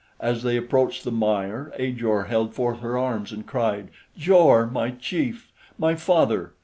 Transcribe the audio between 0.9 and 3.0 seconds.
the mire, Ajor held forth her